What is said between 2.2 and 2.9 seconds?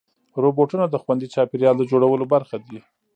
برخه دي.